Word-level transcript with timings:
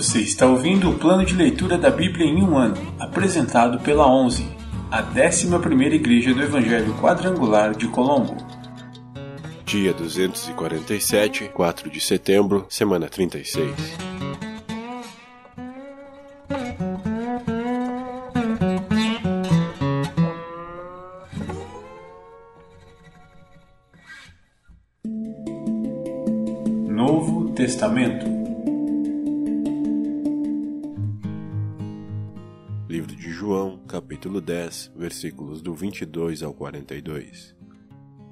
Você 0.00 0.20
está 0.20 0.46
ouvindo 0.46 0.88
o 0.88 0.98
plano 0.98 1.26
de 1.26 1.34
leitura 1.34 1.76
da 1.76 1.90
Bíblia 1.90 2.24
em 2.24 2.42
um 2.42 2.56
ano, 2.56 2.74
apresentado 2.98 3.78
pela 3.80 4.10
11, 4.10 4.46
a 4.90 5.02
11ª 5.02 5.92
Igreja 5.92 6.32
do 6.32 6.42
Evangelho 6.42 6.94
Quadrangular 6.94 7.76
de 7.76 7.86
Colombo. 7.86 8.34
Dia 9.66 9.92
247, 9.92 11.50
4 11.50 11.90
de 11.90 12.00
setembro, 12.00 12.64
semana 12.70 13.10
36. 13.10 13.74
Novo 26.88 27.50
Testamento 27.50 28.39
capítulo 34.20 34.42
10, 34.42 34.92
versículos 34.94 35.62
do 35.62 35.74
22 35.74 36.42
ao 36.42 36.52
42. 36.52 37.56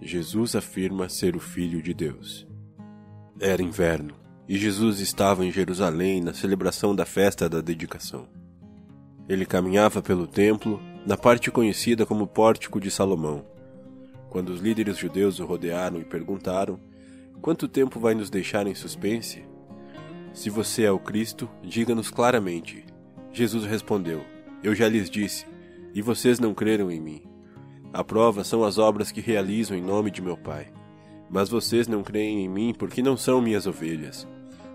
Jesus 0.02 0.55
afirma 0.55 1.09
ser 1.09 1.34
o 1.34 1.41
Filho 1.41 1.80
de 1.80 1.95
Deus. 1.95 2.47
Era 3.41 3.62
inverno, 3.62 4.14
e 4.47 4.59
Jesus 4.59 5.01
estava 5.01 5.47
em 5.47 5.51
Jerusalém 5.51 6.20
na 6.20 6.34
celebração 6.34 6.95
da 6.95 7.06
festa 7.06 7.48
da 7.48 7.62
dedicação. 7.62 8.28
Ele 9.27 9.47
caminhava 9.47 10.02
pelo 10.02 10.27
templo, 10.27 10.78
na 11.06 11.16
parte 11.16 11.51
conhecida 11.51 12.05
como 12.05 12.27
Pórtico 12.27 12.78
de 12.78 12.91
Salomão. 12.91 13.47
Quando 14.28 14.50
os 14.50 14.61
líderes 14.61 14.98
judeus 14.98 15.41
o 15.41 15.47
rodearam 15.47 15.98
e 15.98 16.05
perguntaram: 16.05 16.78
Quanto 17.41 17.66
tempo 17.66 17.98
vai 17.98 18.14
nos 18.14 18.28
deixar 18.28 18.67
em 18.67 18.75
suspense? 18.75 19.42
Se 20.34 20.50
você 20.50 20.83
é 20.83 20.92
o 20.92 20.98
Cristo, 20.98 21.48
diga-nos 21.62 22.11
claramente. 22.11 22.84
Jesus 23.33 23.64
respondeu: 23.64 24.23
Eu 24.62 24.75
já 24.75 24.86
lhes 24.86 25.08
disse, 25.08 25.47
e 25.94 26.03
vocês 26.03 26.39
não 26.39 26.55
creram 26.55 26.91
em 26.91 27.00
mim. 27.00 27.22
A 27.92 28.05
prova 28.05 28.44
são 28.44 28.64
as 28.64 28.78
obras 28.78 29.11
que 29.11 29.20
realizo 29.20 29.75
em 29.75 29.83
nome 29.83 30.11
de 30.11 30.20
meu 30.20 30.36
Pai. 30.36 30.69
Mas 31.30 31.48
vocês 31.48 31.89
não 31.89 32.03
creem 32.03 32.45
em 32.45 32.48
mim 32.48 32.75
porque 32.77 33.03
não 33.03 33.17
são 33.17 33.41
minhas 33.41 33.67
ovelhas. 33.67 34.27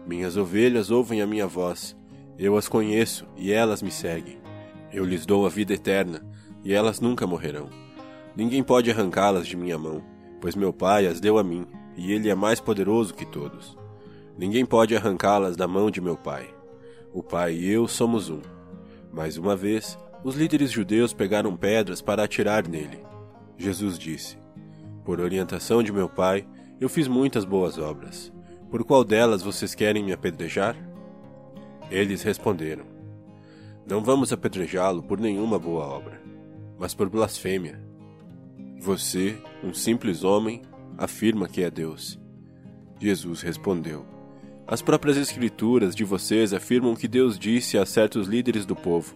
Minhas 0.06 0.36
ovelhas 0.38 0.92
ouvem 0.92 1.22
a 1.22 1.28
minha 1.28 1.48
voz. 1.48 1.96
Eu 2.38 2.58
as 2.58 2.68
conheço 2.68 3.26
e 3.38 3.52
elas 3.52 3.82
me 3.82 3.92
seguem. 3.92 4.40
Eu 4.92 5.06
lhes 5.06 5.26
dou 5.26 5.46
a 5.46 5.50
vida 5.50 5.74
eterna 5.74 6.26
e 6.64 6.74
elas 6.74 7.00
nunca 7.00 7.28
morrerão. 7.28 7.70
Ninguém 8.36 8.64
pode 8.64 8.90
arrancá-las 8.90 9.48
de 9.48 9.56
minha 9.56 9.78
mão, 9.78 10.04
pois 10.42 10.56
meu 10.56 10.74
Pai 10.74 11.06
as 11.06 11.20
deu 11.20 11.38
a 11.38 11.44
mim 11.44 11.66
e 11.96 12.12
ele 12.12 12.30
é 12.30 12.36
mais 12.36 12.60
poderoso 12.60 13.14
que 13.14 13.26
todos. 13.26 13.78
Ninguém 14.38 14.66
pode 14.66 14.96
arrancá-las 14.96 15.56
da 15.56 15.68
mão 15.68 15.92
de 15.92 16.02
meu 16.02 16.18
Pai. 16.18 16.50
O 17.14 17.22
Pai 17.22 17.54
e 17.54 17.70
eu 17.70 17.88
somos 17.88 18.30
um. 18.30 18.42
Mais 19.12 19.38
uma 19.38 19.56
vez, 19.56 19.98
os 20.24 20.36
líderes 20.36 20.72
judeus 20.72 21.14
pegaram 21.14 21.56
pedras 21.58 22.02
para 22.02 22.24
atirar 22.24 22.68
nele. 22.68 23.00
Jesus 23.58 24.00
disse: 24.00 24.38
Por 25.04 25.20
orientação 25.20 25.84
de 25.84 25.92
meu 25.92 26.08
Pai, 26.08 26.48
eu 26.80 26.88
fiz 26.88 27.08
muitas 27.08 27.44
boas 27.44 27.78
obras. 27.78 28.32
Por 28.72 28.84
qual 28.84 29.04
delas 29.04 29.44
vocês 29.44 29.76
querem 29.76 30.04
me 30.04 30.14
apedrejar? 30.14 30.76
Eles 31.92 32.24
responderam: 32.24 32.86
Não 33.88 34.04
vamos 34.04 34.32
apedrejá-lo 34.32 35.04
por 35.04 35.20
nenhuma 35.20 35.60
boa 35.60 35.86
obra, 35.86 36.22
mas 36.80 36.94
por 36.94 37.10
blasfêmia. 37.10 37.82
Você, 38.80 39.38
um 39.64 39.74
simples 39.74 40.24
homem, 40.24 40.62
afirma 40.98 41.48
que 41.48 41.64
é 41.64 41.70
Deus. 41.70 42.20
Jesus 43.00 43.42
respondeu: 43.42 44.06
As 44.66 44.82
próprias 44.82 45.18
Escrituras 45.18 45.94
de 45.94 46.06
vocês 46.06 46.54
afirmam 46.54 46.96
que 46.96 47.08
Deus 47.08 47.38
disse 47.38 47.78
a 47.78 47.86
certos 47.86 48.28
líderes 48.28 48.66
do 48.66 48.76
povo: 48.76 49.16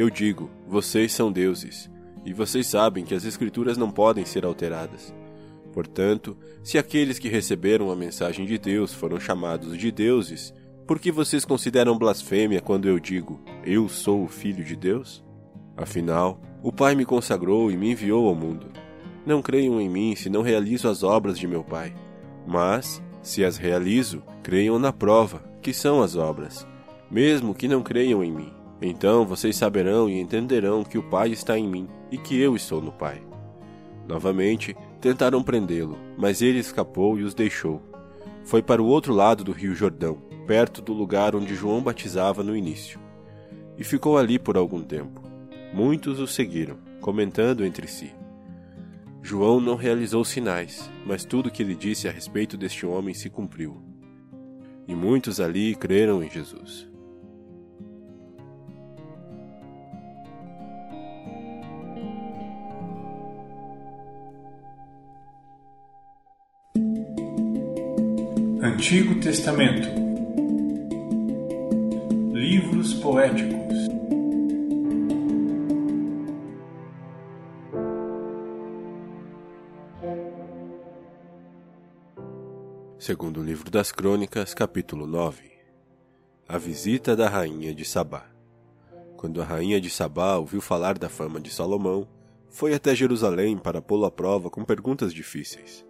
Eu 0.00 0.08
digo, 0.08 0.48
vocês 0.66 1.12
são 1.12 1.30
deuses, 1.30 1.90
e 2.24 2.32
vocês 2.32 2.66
sabem 2.66 3.04
que 3.04 3.14
as 3.14 3.26
Escrituras 3.26 3.76
não 3.76 3.90
podem 3.90 4.24
ser 4.24 4.46
alteradas. 4.46 5.14
Portanto, 5.74 6.38
se 6.64 6.78
aqueles 6.78 7.18
que 7.18 7.28
receberam 7.28 7.90
a 7.90 7.94
mensagem 7.94 8.46
de 8.46 8.56
Deus 8.56 8.94
foram 8.94 9.20
chamados 9.20 9.76
de 9.76 9.92
deuses, 9.92 10.54
por 10.86 10.98
que 10.98 11.12
vocês 11.12 11.44
consideram 11.44 11.98
blasfêmia 11.98 12.62
quando 12.62 12.88
eu 12.88 12.98
digo, 12.98 13.44
Eu 13.62 13.90
sou 13.90 14.24
o 14.24 14.26
Filho 14.26 14.64
de 14.64 14.74
Deus? 14.74 15.22
Afinal, 15.76 16.40
o 16.62 16.72
Pai 16.72 16.94
me 16.94 17.04
consagrou 17.04 17.70
e 17.70 17.76
me 17.76 17.90
enviou 17.90 18.26
ao 18.26 18.34
mundo. 18.34 18.68
Não 19.26 19.42
creiam 19.42 19.78
em 19.78 19.90
mim 19.90 20.16
se 20.16 20.30
não 20.30 20.40
realizo 20.40 20.88
as 20.88 21.02
obras 21.02 21.38
de 21.38 21.46
meu 21.46 21.62
Pai. 21.62 21.94
Mas, 22.46 23.02
se 23.20 23.44
as 23.44 23.58
realizo, 23.58 24.22
creiam 24.42 24.78
na 24.78 24.94
prova, 24.94 25.44
que 25.60 25.74
são 25.74 26.02
as 26.02 26.16
obras, 26.16 26.66
mesmo 27.10 27.54
que 27.54 27.68
não 27.68 27.82
creiam 27.82 28.24
em 28.24 28.32
mim. 28.32 28.59
Então 28.82 29.26
vocês 29.26 29.56
saberão 29.56 30.08
e 30.08 30.18
entenderão 30.18 30.82
que 30.82 30.96
o 30.96 31.02
Pai 31.02 31.30
está 31.30 31.58
em 31.58 31.68
mim 31.68 31.88
e 32.10 32.16
que 32.16 32.40
eu 32.40 32.56
estou 32.56 32.80
no 32.80 32.92
Pai. 32.92 33.20
Novamente, 34.08 34.76
tentaram 35.00 35.42
prendê-lo, 35.42 35.98
mas 36.16 36.42
ele 36.42 36.58
escapou 36.58 37.18
e 37.18 37.22
os 37.22 37.34
deixou. 37.34 37.82
Foi 38.44 38.62
para 38.62 38.82
o 38.82 38.86
outro 38.86 39.12
lado 39.12 39.44
do 39.44 39.52
rio 39.52 39.74
Jordão, 39.74 40.18
perto 40.46 40.82
do 40.82 40.92
lugar 40.92 41.36
onde 41.36 41.54
João 41.54 41.82
batizava 41.82 42.42
no 42.42 42.56
início. 42.56 42.98
E 43.78 43.84
ficou 43.84 44.18
ali 44.18 44.38
por 44.38 44.56
algum 44.56 44.82
tempo. 44.82 45.22
Muitos 45.72 46.18
o 46.18 46.26
seguiram, 46.26 46.76
comentando 47.00 47.64
entre 47.64 47.86
si: 47.86 48.12
João 49.22 49.60
não 49.60 49.76
realizou 49.76 50.24
sinais, 50.24 50.90
mas 51.06 51.24
tudo 51.24 51.46
o 51.48 51.50
que 51.52 51.62
ele 51.62 51.74
disse 51.74 52.08
a 52.08 52.10
respeito 52.10 52.56
deste 52.56 52.84
homem 52.84 53.14
se 53.14 53.30
cumpriu. 53.30 53.80
E 54.88 54.94
muitos 54.94 55.38
ali 55.38 55.76
creram 55.76 56.22
em 56.24 56.28
Jesus. 56.28 56.89
Antigo 68.70 69.18
Testamento 69.18 69.88
Livros 72.32 72.94
poéticos 72.94 73.74
Segundo 82.96 83.40
o 83.40 83.42
livro 83.42 83.68
das 83.72 83.90
Crônicas, 83.90 84.54
capítulo 84.54 85.04
9 85.04 85.50
A 86.48 86.56
visita 86.56 87.16
da 87.16 87.28
rainha 87.28 87.74
de 87.74 87.84
Sabá. 87.84 88.26
Quando 89.16 89.42
a 89.42 89.44
rainha 89.44 89.80
de 89.80 89.90
Sabá 89.90 90.36
ouviu 90.36 90.60
falar 90.60 90.96
da 90.96 91.08
fama 91.08 91.40
de 91.40 91.50
Salomão, 91.50 92.06
foi 92.48 92.72
até 92.72 92.94
Jerusalém 92.94 93.58
para 93.58 93.82
pô-lo 93.82 94.04
à 94.06 94.12
prova 94.12 94.48
com 94.48 94.64
perguntas 94.64 95.12
difíceis. 95.12 95.89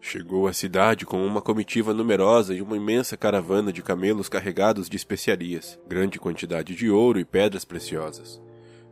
Chegou 0.00 0.46
à 0.46 0.52
cidade 0.52 1.04
com 1.04 1.26
uma 1.26 1.42
comitiva 1.42 1.92
numerosa 1.92 2.54
e 2.54 2.62
uma 2.62 2.76
imensa 2.76 3.16
caravana 3.16 3.72
de 3.72 3.82
camelos 3.82 4.28
carregados 4.28 4.88
de 4.88 4.96
especiarias, 4.96 5.78
grande 5.88 6.18
quantidade 6.18 6.74
de 6.74 6.88
ouro 6.88 7.18
e 7.18 7.24
pedras 7.24 7.64
preciosas. 7.64 8.40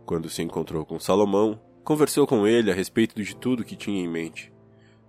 Quando 0.05 0.28
se 0.28 0.43
encontrou 0.43 0.84
com 0.84 0.99
Salomão, 0.99 1.61
conversou 1.84 2.27
com 2.27 2.47
ele 2.47 2.71
a 2.71 2.75
respeito 2.75 3.22
de 3.22 3.37
tudo 3.37 3.65
que 3.65 3.77
tinha 3.77 4.03
em 4.03 4.09
mente. 4.09 4.53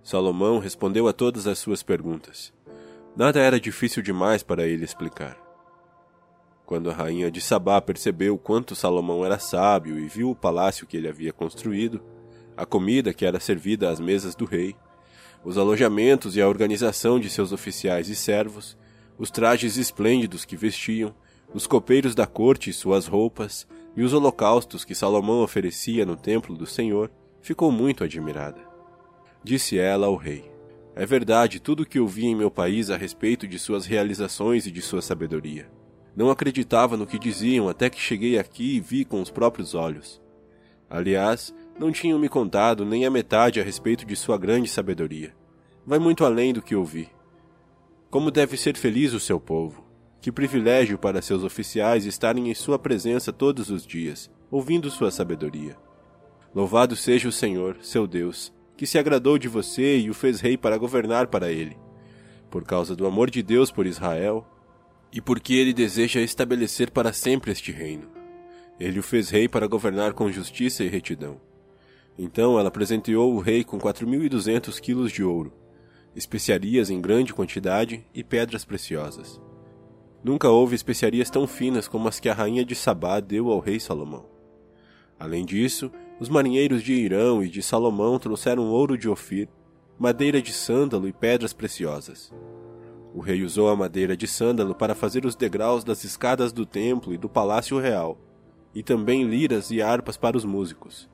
Salomão 0.02 0.58
respondeu 0.58 1.08
a 1.08 1.12
todas 1.12 1.46
as 1.46 1.58
suas 1.58 1.82
perguntas. 1.82 2.52
Nada 3.16 3.40
era 3.40 3.60
difícil 3.60 4.02
demais 4.02 4.42
para 4.42 4.66
ele 4.66 4.84
explicar. 4.84 5.36
Quando 6.64 6.90
a 6.90 6.94
rainha 6.94 7.30
de 7.30 7.40
Sabá 7.40 7.80
percebeu 7.80 8.38
quanto 8.38 8.76
Salomão 8.76 9.24
era 9.24 9.38
sábio 9.38 9.98
e 9.98 10.06
viu 10.06 10.30
o 10.30 10.36
palácio 10.36 10.86
que 10.86 10.96
ele 10.96 11.08
havia 11.08 11.32
construído, 11.32 12.00
a 12.56 12.64
comida 12.64 13.12
que 13.12 13.26
era 13.26 13.40
servida 13.40 13.90
às 13.90 13.98
mesas 13.98 14.34
do 14.34 14.44
rei, 14.44 14.76
os 15.44 15.56
alojamentos 15.56 16.36
e 16.36 16.40
a 16.40 16.48
organização 16.48 17.18
de 17.18 17.30
seus 17.30 17.52
oficiais 17.52 18.08
e 18.08 18.16
servos, 18.16 18.76
os 19.18 19.30
trajes 19.30 19.76
esplêndidos 19.76 20.44
que 20.44 20.56
vestiam, 20.56 21.14
os 21.52 21.66
copeiros 21.66 22.14
da 22.14 22.26
corte 22.26 22.70
e 22.70 22.72
suas 22.72 23.06
roupas, 23.06 23.66
e 23.96 24.02
os 24.02 24.12
holocaustos 24.12 24.84
que 24.84 24.94
Salomão 24.94 25.42
oferecia 25.42 26.04
no 26.04 26.16
templo 26.16 26.56
do 26.56 26.66
Senhor, 26.66 27.10
ficou 27.40 27.72
muito 27.72 28.04
admirada. 28.04 28.60
Disse 29.42 29.78
ela 29.78 30.06
ao 30.06 30.16
rei: 30.16 30.50
É 30.94 31.06
verdade 31.06 31.60
tudo 31.60 31.82
o 31.82 31.86
que 31.86 31.98
ouvi 31.98 32.26
em 32.26 32.36
meu 32.36 32.50
país 32.50 32.90
a 32.90 32.96
respeito 32.96 33.46
de 33.48 33.58
suas 33.58 33.86
realizações 33.86 34.66
e 34.66 34.70
de 34.70 34.82
sua 34.82 35.00
sabedoria. 35.00 35.70
Não 36.14 36.30
acreditava 36.30 36.96
no 36.96 37.06
que 37.06 37.18
diziam 37.18 37.68
até 37.68 37.88
que 37.88 38.00
cheguei 38.00 38.38
aqui 38.38 38.76
e 38.76 38.80
vi 38.80 39.04
com 39.04 39.20
os 39.22 39.30
próprios 39.30 39.74
olhos. 39.74 40.20
Aliás, 40.90 41.54
não 41.78 41.92
tinham 41.92 42.18
me 42.18 42.28
contado 42.28 42.84
nem 42.84 43.06
a 43.06 43.10
metade 43.10 43.60
a 43.60 43.64
respeito 43.64 44.04
de 44.04 44.16
sua 44.16 44.36
grande 44.36 44.68
sabedoria. 44.68 45.34
Vai 45.86 45.98
muito 45.98 46.24
além 46.24 46.52
do 46.52 46.60
que 46.60 46.74
ouvi. 46.74 47.08
Como 48.10 48.30
deve 48.30 48.56
ser 48.56 48.76
feliz 48.76 49.12
o 49.12 49.20
seu 49.20 49.38
povo. 49.38 49.86
Que 50.20 50.32
privilégio 50.32 50.98
para 50.98 51.22
seus 51.22 51.44
oficiais 51.44 52.04
estarem 52.04 52.50
em 52.50 52.54
sua 52.54 52.78
presença 52.78 53.32
todos 53.32 53.70
os 53.70 53.86
dias, 53.86 54.28
ouvindo 54.50 54.90
sua 54.90 55.10
sabedoria. 55.10 55.76
Louvado 56.54 56.96
seja 56.96 57.28
o 57.28 57.32
Senhor, 57.32 57.78
seu 57.80 58.06
Deus, 58.06 58.52
que 58.76 58.86
se 58.86 58.98
agradou 58.98 59.38
de 59.38 59.46
você 59.46 59.98
e 59.98 60.10
o 60.10 60.14
fez 60.14 60.40
rei 60.40 60.56
para 60.56 60.76
governar 60.76 61.28
para 61.28 61.52
ele. 61.52 61.76
Por 62.50 62.64
causa 62.64 62.96
do 62.96 63.06
amor 63.06 63.30
de 63.30 63.42
Deus 63.42 63.70
por 63.70 63.86
Israel, 63.86 64.44
e 65.12 65.20
porque 65.20 65.54
ele 65.54 65.72
deseja 65.72 66.20
estabelecer 66.20 66.90
para 66.90 67.12
sempre 67.12 67.52
este 67.52 67.70
reino. 67.70 68.08
Ele 68.80 68.98
o 68.98 69.02
fez 69.02 69.30
rei 69.30 69.48
para 69.48 69.66
governar 69.66 70.12
com 70.12 70.30
justiça 70.30 70.82
e 70.82 70.88
retidão. 70.88 71.40
Então 72.18 72.58
ela 72.58 72.70
presenteou 72.70 73.32
o 73.32 73.38
rei 73.38 73.62
com 73.62 73.78
quatro 73.78 74.06
mil 74.06 74.24
e 74.24 74.28
duzentos 74.28 74.80
quilos 74.80 75.12
de 75.12 75.22
ouro, 75.22 75.52
especiarias 76.16 76.90
em 76.90 77.00
grande 77.00 77.32
quantidade 77.32 78.04
e 78.12 78.24
pedras 78.24 78.64
preciosas. 78.64 79.40
Nunca 80.24 80.48
houve 80.48 80.74
especiarias 80.74 81.30
tão 81.30 81.46
finas 81.46 81.86
como 81.86 82.08
as 82.08 82.18
que 82.18 82.28
a 82.28 82.34
rainha 82.34 82.64
de 82.64 82.74
Sabá 82.74 83.20
deu 83.20 83.52
ao 83.52 83.60
rei 83.60 83.78
Salomão. 83.78 84.26
Além 85.16 85.44
disso, 85.44 85.92
os 86.18 86.28
marinheiros 86.28 86.82
de 86.82 86.92
Irão 86.92 87.42
e 87.42 87.48
de 87.48 87.62
Salomão 87.62 88.18
trouxeram 88.18 88.68
ouro 88.68 88.98
de 88.98 89.08
Ofir, 89.08 89.48
madeira 89.96 90.42
de 90.42 90.52
sândalo 90.52 91.06
e 91.06 91.12
pedras 91.12 91.52
preciosas. 91.52 92.32
O 93.14 93.20
rei 93.20 93.44
usou 93.44 93.68
a 93.68 93.76
madeira 93.76 94.16
de 94.16 94.26
sândalo 94.26 94.74
para 94.74 94.94
fazer 94.94 95.24
os 95.24 95.36
degraus 95.36 95.84
das 95.84 96.02
escadas 96.02 96.52
do 96.52 96.66
templo 96.66 97.14
e 97.14 97.16
do 97.16 97.28
palácio 97.28 97.78
real, 97.78 98.18
e 98.74 98.82
também 98.82 99.24
liras 99.24 99.70
e 99.70 99.80
harpas 99.80 100.16
para 100.16 100.36
os 100.36 100.44
músicos. 100.44 101.08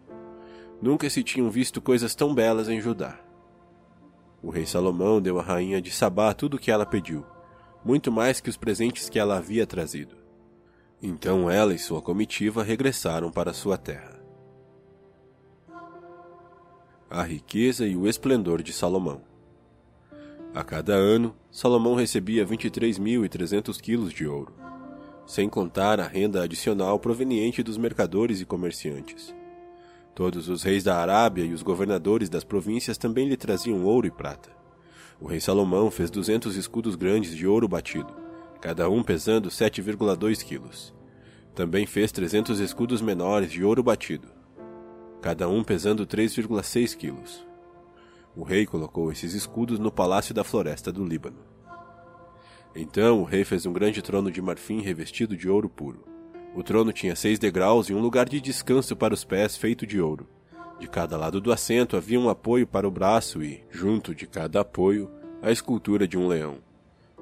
Nunca 0.85 1.09
se 1.09 1.23
tinham 1.23 1.49
visto 1.49 1.81
coisas 1.81 2.15
tão 2.15 2.35
belas 2.35 2.69
em 2.69 2.79
Judá. 2.79 3.19
O 4.43 4.51
rei 4.51 4.67
Salomão 4.67 5.19
deu 5.19 5.39
à 5.39 5.43
rainha 5.43 5.81
de 5.81 5.91
Sabá 5.91 6.35
tudo 6.35 6.59
o 6.59 6.61
que 6.61 6.71
ela 6.71 6.85
pediu, 6.85 7.25
muito 7.83 8.13
mais 8.13 8.39
que 8.39 8.51
os 8.51 8.59
presentes 8.59 9.09
que 9.09 9.19
ela 9.19 9.39
havia 9.39 9.67
trazido. 9.67 10.15
Então 11.03 11.49
ela 11.49 11.73
e 11.73 11.79
sua 11.79 12.03
comitiva 12.03 12.63
regressaram 12.63 13.33
para 13.33 13.55
sua 13.55 13.79
terra. 13.79 14.23
A 17.09 17.23
riqueza 17.23 17.87
e 17.87 17.97
o 17.97 18.07
esplendor 18.07 18.63
de 18.63 18.75
Salomão. 18.75 19.23
A 20.55 20.63
cada 20.63 20.93
ano, 20.93 21.35
Salomão 21.51 21.95
recebia 21.95 22.45
23.300 22.45 23.81
quilos 23.81 24.13
de 24.13 24.27
ouro, 24.27 24.53
sem 25.27 25.49
contar 25.49 25.99
a 25.99 26.07
renda 26.07 26.43
adicional 26.43 26.99
proveniente 26.99 27.63
dos 27.63 27.79
mercadores 27.79 28.43
e 28.43 28.45
comerciantes. 28.45 29.35
Todos 30.15 30.49
os 30.49 30.63
reis 30.63 30.85
da 30.85 30.97
Arábia 30.97 31.45
e 31.45 31.53
os 31.53 31.63
governadores 31.63 32.29
das 32.29 32.45
províncias 32.45 32.97
também 32.97 33.29
lhe 33.29 33.37
traziam 33.37 33.85
ouro 33.85 34.07
e 34.07 34.11
prata. 34.13 34.51
O 35.21 35.27
rei 35.27 35.41
Salomão 35.41 35.91
fez 35.91 36.09
duzentos 36.09 36.55
escudos 36.55 36.95
grandes 36.95 37.35
de 37.35 37.47
ouro 37.47 37.67
batido, 37.67 38.15
cada 38.61 38.89
um 38.89 39.03
pesando 39.03 39.49
7,2 39.49 40.45
quilos. 40.45 40.95
Também 41.53 41.85
fez 41.85 42.13
trezentos 42.13 42.61
escudos 42.61 43.03
menores 43.03 43.51
de 43.51 43.65
ouro 43.65 43.83
batido, 43.83 44.29
cada 45.21 45.49
um 45.49 45.65
pesando 45.65 46.07
3,6 46.07 46.97
quilos. 46.97 47.45
O 48.37 48.45
rei 48.45 48.67
colocou 48.67 49.11
esses 49.11 49.35
escudos 49.35 49.81
no 49.81 49.91
palácio 49.91 50.33
da 50.33 50.45
floresta 50.45 50.93
do 50.93 51.05
Líbano. 51.05 51.39
Então 52.75 53.21
o 53.21 53.25
rei 53.25 53.45
fez 53.45 53.67
um 53.67 53.73
grande 53.73 54.01
trono 54.01 54.31
de 54.31 54.43
marfim 54.43 54.81
revestido 54.81 55.37
de 55.37 55.49
ouro 55.49 55.69
puro. 55.69 56.14
O 56.55 56.63
trono 56.63 56.93
tinha 56.93 57.17
seis 57.17 57.37
degraus 57.37 57.89
e 57.89 57.95
um 57.95 58.01
lugar 58.01 58.29
de 58.29 58.41
descanso 58.41 58.95
para 58.95 59.13
os 59.13 59.25
pés 59.25 59.57
feito 59.57 59.85
de 59.85 60.01
ouro. 60.01 60.29
De 60.79 60.87
cada 60.87 61.17
lado 61.17 61.41
do 61.41 61.53
assento 61.53 61.97
havia 61.97 62.19
um 62.19 62.29
apoio 62.29 62.65
para 62.65 62.87
o 62.87 62.93
braço 62.93 63.43
e, 63.43 63.65
junto 63.71 64.15
de 64.15 64.25
cada 64.25 64.61
apoio, 64.61 65.11
a 65.43 65.51
escultura 65.51 66.07
de 66.07 66.17
um 66.17 66.29
leão. 66.29 66.59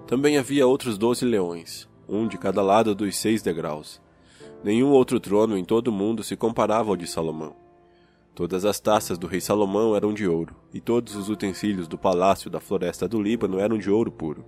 Também 0.06 0.36
havia 0.36 0.66
outros 0.66 0.98
doze 0.98 1.24
leões, 1.24 1.88
um 2.06 2.28
de 2.28 2.36
cada 2.36 2.60
lado 2.60 2.94
dos 2.94 3.16
seis 3.16 3.40
degraus. 3.40 4.02
Nenhum 4.62 4.90
outro 4.90 5.18
trono 5.18 5.56
em 5.56 5.64
todo 5.64 5.88
o 5.88 5.92
mundo 5.92 6.22
se 6.22 6.36
comparava 6.36 6.90
ao 6.90 6.96
de 6.96 7.06
Salomão. 7.06 7.56
Todas 8.34 8.66
as 8.66 8.80
taças 8.80 9.16
do 9.16 9.26
rei 9.26 9.40
Salomão 9.40 9.96
eram 9.96 10.12
de 10.12 10.28
ouro, 10.28 10.54
e 10.74 10.80
todos 10.80 11.16
os 11.16 11.30
utensílios 11.30 11.88
do 11.88 11.96
palácio 11.96 12.50
da 12.50 12.60
floresta 12.60 13.08
do 13.08 13.20
Líbano 13.20 13.58
eram 13.58 13.78
de 13.78 13.90
ouro 13.90 14.12
puro 14.12 14.44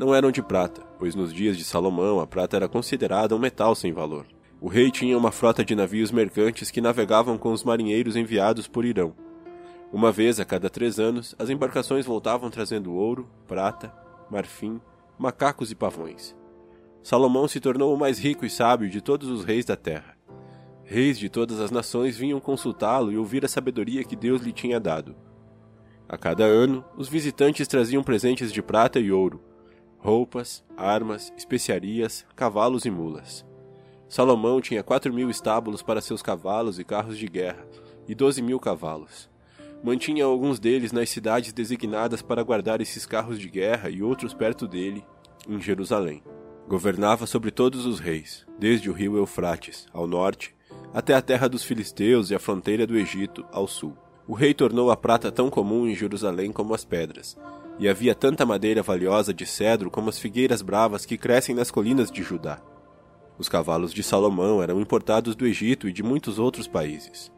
não 0.00 0.14
eram 0.14 0.30
de 0.32 0.42
prata, 0.42 0.80
pois 0.98 1.14
nos 1.14 1.30
dias 1.30 1.58
de 1.58 1.62
Salomão 1.62 2.20
a 2.20 2.26
prata 2.26 2.56
era 2.56 2.66
considerada 2.66 3.36
um 3.36 3.38
metal 3.38 3.74
sem 3.74 3.92
valor. 3.92 4.24
O 4.58 4.66
rei 4.66 4.90
tinha 4.90 5.16
uma 5.16 5.30
frota 5.30 5.62
de 5.62 5.74
navios 5.74 6.10
mercantes 6.10 6.70
que 6.70 6.80
navegavam 6.80 7.36
com 7.36 7.52
os 7.52 7.62
marinheiros 7.62 8.16
enviados 8.16 8.66
por 8.66 8.86
Irão. 8.86 9.14
Uma 9.92 10.10
vez 10.10 10.40
a 10.40 10.44
cada 10.46 10.70
três 10.70 10.98
anos, 10.98 11.34
as 11.38 11.50
embarcações 11.50 12.06
voltavam 12.06 12.48
trazendo 12.48 12.94
ouro, 12.94 13.28
prata, 13.46 13.92
marfim, 14.30 14.80
macacos 15.18 15.70
e 15.70 15.74
pavões. 15.74 16.34
Salomão 17.02 17.46
se 17.46 17.60
tornou 17.60 17.94
o 17.94 17.98
mais 17.98 18.18
rico 18.18 18.46
e 18.46 18.50
sábio 18.50 18.88
de 18.88 19.02
todos 19.02 19.28
os 19.28 19.44
reis 19.44 19.66
da 19.66 19.76
terra. 19.76 20.16
Reis 20.82 21.18
de 21.18 21.28
todas 21.28 21.60
as 21.60 21.70
nações 21.70 22.16
vinham 22.16 22.40
consultá-lo 22.40 23.12
e 23.12 23.18
ouvir 23.18 23.44
a 23.44 23.48
sabedoria 23.48 24.02
que 24.02 24.16
Deus 24.16 24.40
lhe 24.40 24.50
tinha 24.50 24.80
dado. 24.80 25.14
A 26.08 26.16
cada 26.16 26.44
ano, 26.44 26.82
os 26.96 27.06
visitantes 27.06 27.68
traziam 27.68 28.02
presentes 28.02 28.50
de 28.50 28.62
prata 28.62 28.98
e 28.98 29.12
ouro, 29.12 29.49
roupas, 30.00 30.64
armas, 30.76 31.32
especiarias, 31.36 32.24
cavalos 32.34 32.84
e 32.84 32.90
mulas. 32.90 33.44
Salomão 34.08 34.60
tinha 34.60 34.82
quatro 34.82 35.12
mil 35.12 35.30
estábulos 35.30 35.82
para 35.82 36.00
seus 36.00 36.22
cavalos 36.22 36.78
e 36.78 36.84
carros 36.84 37.18
de 37.18 37.28
guerra, 37.28 37.64
e 38.08 38.14
doze 38.14 38.42
mil 38.42 38.58
cavalos. 38.58 39.28
Mantinha 39.84 40.24
alguns 40.24 40.58
deles 40.58 40.90
nas 40.90 41.10
cidades 41.10 41.52
designadas 41.52 42.20
para 42.20 42.42
guardar 42.42 42.80
esses 42.80 43.06
carros 43.06 43.38
de 43.38 43.48
guerra 43.48 43.88
e 43.88 44.02
outros 44.02 44.34
perto 44.34 44.66
dele, 44.66 45.04
em 45.48 45.60
Jerusalém. 45.60 46.22
Governava 46.66 47.26
sobre 47.26 47.50
todos 47.50 47.86
os 47.86 48.00
reis, 48.00 48.46
desde 48.58 48.90
o 48.90 48.92
rio 48.92 49.16
Eufrates, 49.16 49.86
ao 49.92 50.06
norte, 50.06 50.54
até 50.92 51.14
a 51.14 51.22
terra 51.22 51.48
dos 51.48 51.62
filisteus 51.62 52.30
e 52.30 52.34
a 52.34 52.38
fronteira 52.38 52.86
do 52.86 52.96
Egito, 52.96 53.44
ao 53.52 53.66
sul. 53.66 53.96
O 54.26 54.34
rei 54.34 54.54
tornou 54.54 54.90
a 54.90 54.96
prata 54.96 55.30
tão 55.30 55.50
comum 55.50 55.86
em 55.86 55.94
Jerusalém 55.94 56.52
como 56.52 56.74
as 56.74 56.84
pedras, 56.84 57.36
e 57.80 57.88
havia 57.88 58.14
tanta 58.14 58.44
madeira 58.44 58.82
valiosa 58.82 59.32
de 59.32 59.46
cedro 59.46 59.90
como 59.90 60.10
as 60.10 60.18
figueiras 60.18 60.60
bravas 60.60 61.06
que 61.06 61.16
crescem 61.16 61.54
nas 61.54 61.70
colinas 61.70 62.10
de 62.10 62.22
Judá. 62.22 62.60
Os 63.38 63.48
cavalos 63.48 63.94
de 63.94 64.02
Salomão 64.02 64.62
eram 64.62 64.82
importados 64.82 65.34
do 65.34 65.46
Egito 65.46 65.88
e 65.88 65.92
de 65.92 66.02
muitos 66.02 66.38
outros 66.38 66.68
países. 66.68 67.32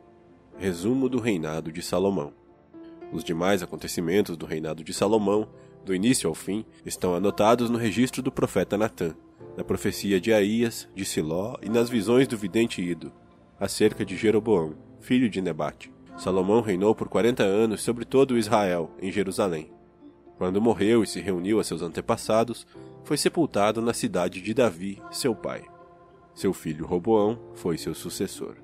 Resumo 0.58 1.08
do 1.08 1.20
reinado 1.20 1.70
de 1.70 1.80
Salomão. 1.80 2.32
Os 3.12 3.22
demais 3.22 3.62
acontecimentos 3.62 4.36
do 4.36 4.44
reinado 4.44 4.82
de 4.82 4.92
Salomão, 4.92 5.46
do 5.84 5.94
início 5.94 6.28
ao 6.28 6.34
fim, 6.34 6.64
estão 6.84 7.14
anotados 7.14 7.70
no 7.70 7.78
registro 7.78 8.20
do 8.20 8.32
profeta 8.32 8.76
Natã, 8.76 9.14
na 9.56 9.62
profecia 9.62 10.20
de 10.20 10.32
Aías, 10.32 10.88
de 10.92 11.04
Siló 11.04 11.54
e 11.62 11.68
nas 11.68 11.88
visões 11.88 12.26
do 12.26 12.36
vidente 12.36 12.82
Ido, 12.82 13.12
acerca 13.60 14.04
de 14.04 14.16
Jeroboão, 14.16 14.74
filho 15.00 15.30
de 15.30 15.40
Nebate. 15.40 15.92
Salomão 16.16 16.60
reinou 16.60 16.96
por 16.96 17.08
quarenta 17.08 17.44
anos 17.44 17.80
sobre 17.80 18.04
todo 18.04 18.36
Israel, 18.36 18.90
em 19.00 19.12
Jerusalém. 19.12 19.70
Quando 20.42 20.60
morreu 20.60 21.04
e 21.04 21.06
se 21.06 21.20
reuniu 21.20 21.60
a 21.60 21.62
seus 21.62 21.82
antepassados, 21.82 22.66
foi 23.04 23.16
sepultado 23.16 23.80
na 23.80 23.94
cidade 23.94 24.42
de 24.42 24.52
Davi, 24.52 25.00
seu 25.12 25.36
pai. 25.36 25.62
Seu 26.34 26.52
filho 26.52 26.84
Roboão 26.84 27.38
foi 27.54 27.78
seu 27.78 27.94
sucessor. 27.94 28.56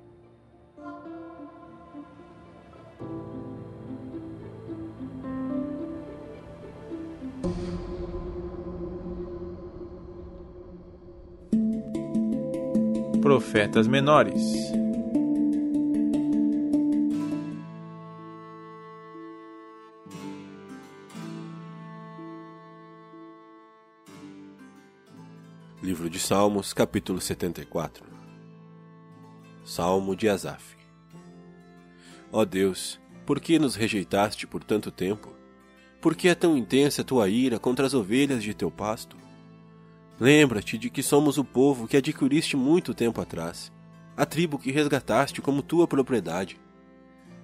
Profetas 13.21 13.87
menores 13.87 14.78
Salmos, 26.29 26.73
capítulo 26.73 27.19
74 27.19 28.05
Salmo 29.65 30.15
de 30.15 30.29
Asaf 30.29 30.77
Ó 32.31 32.45
Deus, 32.45 32.99
por 33.25 33.39
que 33.39 33.57
nos 33.57 33.73
rejeitaste 33.73 34.45
por 34.45 34.63
tanto 34.63 34.91
tempo? 34.91 35.33
Por 35.99 36.15
que 36.15 36.29
é 36.29 36.35
tão 36.35 36.55
intensa 36.55 37.03
tua 37.03 37.27
ira 37.29 37.57
contra 37.57 37.83
as 37.83 37.95
ovelhas 37.95 38.43
de 38.43 38.53
teu 38.53 38.69
pasto? 38.69 39.17
Lembra-te 40.19 40.77
de 40.77 40.91
que 40.91 41.01
somos 41.01 41.39
o 41.39 41.43
povo 41.43 41.87
que 41.87 41.97
adquiriste 41.97 42.55
muito 42.55 42.93
tempo 42.93 43.19
atrás, 43.19 43.71
a 44.15 44.23
tribo 44.23 44.59
que 44.59 44.71
resgataste 44.71 45.41
como 45.41 45.63
tua 45.63 45.87
propriedade. 45.87 46.61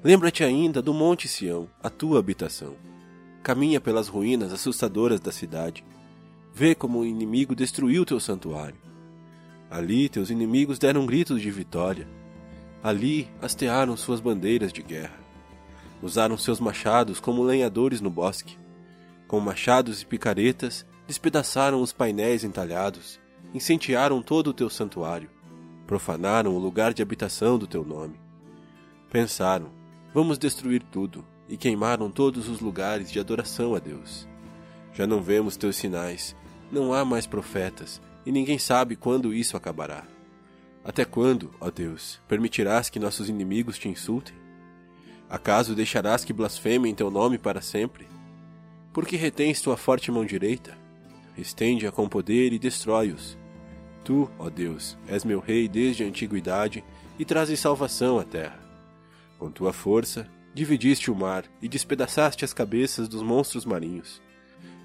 Lembra-te 0.04 0.44
ainda 0.44 0.80
do 0.80 0.94
Monte 0.94 1.28
Sião, 1.28 1.68
a 1.82 1.90
tua 1.90 2.20
habitação. 2.20 2.76
Caminha 3.42 3.82
pelas 3.82 4.08
ruínas 4.08 4.54
assustadoras 4.54 5.20
da 5.20 5.32
cidade 5.32 5.84
Vê 6.58 6.74
como 6.74 7.00
o 7.00 7.06
inimigo 7.06 7.54
destruiu 7.54 8.06
teu 8.06 8.18
santuário. 8.18 8.78
Ali 9.70 10.08
teus 10.08 10.30
inimigos 10.30 10.80
deram 10.80 11.06
gritos 11.06 11.42
de 11.42 11.52
vitória. 11.52 12.08
Ali 12.82 13.28
hastearam 13.42 13.98
suas 13.98 14.22
bandeiras 14.22 14.72
de 14.72 14.82
guerra. 14.82 15.20
Usaram 16.02 16.38
seus 16.38 16.62
machados 16.62 17.20
como 17.20 17.44
lenhadores 17.44 18.00
no 18.00 18.10
bosque. 18.10 18.58
Com 19.28 19.42
machados 19.42 20.02
e 20.02 20.06
picaretas, 20.06 20.86
despedaçaram 21.06 21.82
os 21.82 21.92
painéis 21.92 22.46
entalhados, 22.46 23.20
incendiaram 23.54 24.22
todo 24.22 24.48
o 24.48 24.54
teu 24.54 24.70
santuário, 24.70 25.30
profanaram 25.86 26.56
o 26.56 26.60
lugar 26.60 26.94
de 26.94 27.02
habitação 27.02 27.58
do 27.60 27.68
teu 27.68 27.84
nome. 27.84 28.18
Pensaram: 29.12 29.72
vamos 30.14 30.38
destruir 30.38 30.82
tudo, 30.84 31.26
e 31.50 31.58
queimaram 31.58 32.10
todos 32.10 32.48
os 32.48 32.62
lugares 32.62 33.12
de 33.12 33.20
adoração 33.20 33.76
a 33.76 33.80
Deus. 33.80 34.26
Já 34.94 35.06
não 35.06 35.22
vemos 35.22 35.58
teus 35.58 35.76
sinais, 35.76 36.34
não 36.76 36.94
há 36.94 37.06
mais 37.06 37.26
profetas, 37.26 38.02
e 38.26 38.32
ninguém 38.32 38.60
sabe 38.60 38.96
quando 38.96 39.34
isso 39.34 39.56
acabará. 39.56 40.04
Até 40.84 41.06
quando, 41.06 41.52
ó 41.60 41.72
Deus, 41.72 42.22
permitirás 42.28 42.90
que 42.90 43.00
nossos 43.00 43.30
inimigos 43.30 43.80
te 43.80 43.90
insultem? 43.90 44.36
Acaso 45.28 45.74
deixarás 45.74 46.24
que 46.24 46.34
blasfemem 46.34 46.94
teu 46.94 47.10
nome 47.10 47.38
para 47.38 47.62
sempre? 47.62 48.08
Por 48.94 49.08
que 49.08 49.16
retens 49.16 49.62
tua 49.62 49.76
forte 49.76 50.12
mão 50.12 50.24
direita? 50.24 50.78
Estende-a 51.38 51.92
com 51.92 52.08
poder 52.08 52.54
e 52.54 52.60
destrói-os. 52.60 53.38
Tu, 54.04 54.30
ó 54.38 54.50
Deus, 54.50 54.98
és 55.08 55.26
meu 55.26 55.40
rei 55.40 55.68
desde 55.68 56.04
a 56.04 56.08
antiguidade 56.08 56.84
e 57.18 57.26
trazes 57.26 57.60
salvação 57.60 58.20
à 58.20 58.24
terra. 58.24 58.60
Com 59.40 59.50
tua 59.50 59.74
força, 59.74 60.30
dividiste 60.54 61.10
o 61.10 61.16
mar 61.16 61.46
e 61.62 61.68
despedaçaste 61.68 62.46
as 62.46 62.54
cabeças 62.54 63.08
dos 63.08 63.24
monstros 63.24 63.66
marinhos. 63.66 64.22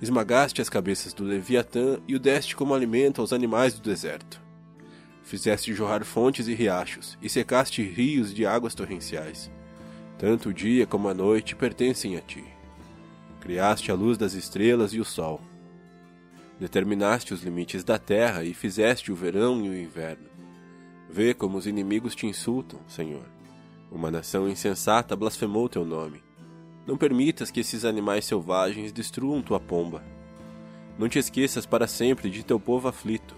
Esmagaste 0.03 0.63
as 0.63 0.71
cabeças 0.71 1.13
do 1.13 1.25
Leviatã 1.25 1.99
e 2.09 2.15
o 2.15 2.19
deste 2.19 2.57
como 2.57 2.75
alimento 2.75 3.21
aos 3.21 3.35
animais 3.35 3.75
do 3.75 3.83
deserto. 3.83 4.41
Fizeste 5.23 5.75
jorrar 5.75 6.05
fontes 6.05 6.49
e 6.49 6.55
riachos, 6.55 7.19
e 7.21 7.29
secaste 7.29 7.83
rios 7.83 8.33
de 8.33 8.47
águas 8.47 8.75
torrenciais. 8.75 9.51
Tanto 10.19 10.49
o 10.49 10.55
dia 10.55 10.87
como 10.87 11.09
a 11.09 11.15
noite 11.15 11.55
pertencem 11.55 12.17
a 12.17 12.21
ti. 12.21 12.45
Criaste 13.41 13.91
a 13.91 13.95
luz 13.95 14.17
das 14.17 14.33
estrelas 14.33 14.95
e 14.95 15.01
o 15.01 15.05
sol. 15.05 15.41
Determinaste 16.59 17.35
os 17.35 17.43
limites 17.43 17.85
da 17.85 17.99
terra 17.99 18.43
e 18.43 18.55
fizeste 18.55 19.13
o 19.13 19.15
verão 19.15 19.65
e 19.65 19.69
o 19.69 19.79
inverno. 19.79 20.29
Vê 21.11 21.35
como 21.35 21.59
os 21.59 21.67
inimigos 21.67 22.15
te 22.15 22.27
insultam, 22.27 22.81
Senhor. 22.89 23.25
Uma 23.91 24.11
nação 24.11 24.49
insensata 24.49 25.15
blasfemou 25.15 25.69
teu 25.69 25.85
nome. 25.85 26.23
Não 26.91 26.97
permitas 26.97 27.53
que 27.53 27.61
esses 27.61 27.85
animais 27.85 28.25
selvagens 28.25 28.91
destruam 28.91 29.41
tua 29.41 29.61
pomba. 29.61 30.03
Não 30.99 31.09
te 31.09 31.21
esqueças 31.21 31.65
para 31.65 31.87
sempre 31.87 32.29
de 32.29 32.43
teu 32.43 32.59
povo 32.59 32.89
aflito. 32.89 33.37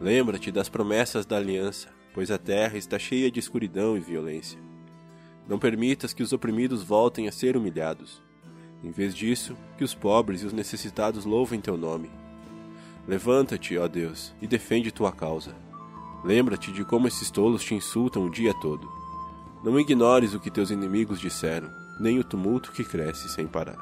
Lembra-te 0.00 0.50
das 0.50 0.68
promessas 0.68 1.24
da 1.24 1.36
aliança, 1.36 1.90
pois 2.12 2.28
a 2.28 2.38
terra 2.38 2.76
está 2.76 2.98
cheia 2.98 3.30
de 3.30 3.38
escuridão 3.38 3.96
e 3.96 4.00
violência. 4.00 4.58
Não 5.48 5.60
permitas 5.60 6.12
que 6.12 6.24
os 6.24 6.32
oprimidos 6.32 6.82
voltem 6.82 7.28
a 7.28 7.32
ser 7.32 7.56
humilhados. 7.56 8.20
Em 8.82 8.90
vez 8.90 9.14
disso, 9.14 9.56
que 9.78 9.84
os 9.84 9.94
pobres 9.94 10.42
e 10.42 10.46
os 10.46 10.52
necessitados 10.52 11.24
louvem 11.24 11.60
teu 11.60 11.76
nome. 11.76 12.10
Levanta-te, 13.06 13.78
ó 13.78 13.86
Deus, 13.86 14.34
e 14.42 14.46
defende 14.48 14.90
tua 14.90 15.12
causa. 15.12 15.54
Lembra-te 16.24 16.72
de 16.72 16.84
como 16.84 17.06
esses 17.06 17.30
tolos 17.30 17.62
te 17.62 17.76
insultam 17.76 18.26
o 18.26 18.30
dia 18.30 18.52
todo. 18.60 18.90
Não 19.62 19.78
ignores 19.78 20.34
o 20.34 20.40
que 20.40 20.50
teus 20.50 20.72
inimigos 20.72 21.20
disseram 21.20 21.81
nem 21.98 22.18
o 22.18 22.24
tumulto 22.24 22.72
que 22.72 22.84
cresce 22.84 23.28
sem 23.28 23.46
parar. 23.46 23.78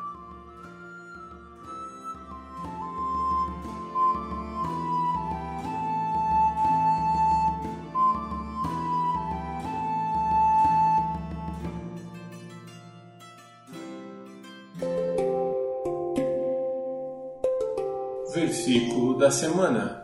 Versículo 18.33 19.19
da 19.19 19.31
semana. 19.31 20.00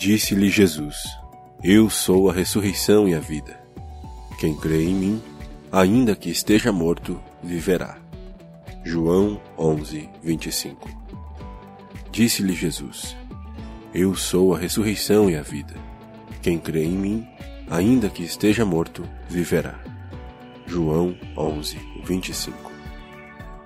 Disse-lhe 0.00 0.48
Jesus: 0.48 0.96
Eu 1.62 1.90
sou 1.90 2.30
a 2.30 2.32
ressurreição 2.32 3.06
e 3.06 3.14
a 3.14 3.20
vida. 3.20 3.60
Quem 4.38 4.56
crê 4.56 4.84
em 4.84 4.94
mim, 4.94 5.22
ainda 5.70 6.16
que 6.16 6.30
esteja 6.30 6.72
morto, 6.72 7.20
viverá. 7.42 7.98
João 8.82 9.38
11, 9.58 10.08
25 10.22 10.88
Disse-lhe 12.10 12.54
Jesus: 12.54 13.14
Eu 13.92 14.14
sou 14.14 14.54
a 14.54 14.58
ressurreição 14.58 15.28
e 15.28 15.36
a 15.36 15.42
vida. 15.42 15.74
Quem 16.40 16.58
crê 16.58 16.84
em 16.84 16.96
mim, 16.96 17.28
ainda 17.68 18.08
que 18.08 18.22
esteja 18.22 18.64
morto, 18.64 19.04
viverá. 19.28 19.78
João 20.66 21.14
11, 21.36 21.78
25 22.06 22.72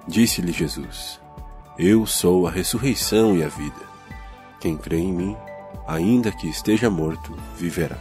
Disse-lhe 0.09 0.51
Jesus: 0.51 1.21
Eu 1.79 2.05
sou 2.05 2.49
a 2.49 2.51
ressurreição 2.51 3.37
e 3.37 3.45
a 3.45 3.49
vida. 3.49 3.95
Quem 4.59 4.77
crê 4.77 4.99
em 4.99 5.13
mim, 5.13 5.37
ainda 5.87 6.31
que 6.33 6.49
esteja 6.49 6.89
morto, 6.91 7.37
viverá. 7.57 7.99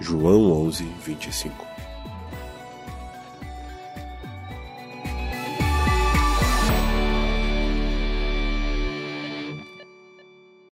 João 0.00 0.52
11, 0.52 0.84
25 1.04 1.71